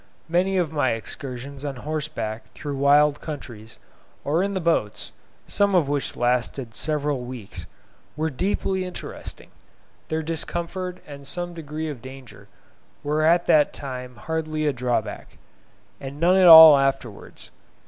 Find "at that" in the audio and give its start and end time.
13.23-13.73